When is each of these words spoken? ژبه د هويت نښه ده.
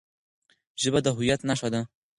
ژبه 0.81 0.99
د 1.05 1.07
هويت 1.15 1.41
نښه 1.49 1.69
ده. 1.73 1.81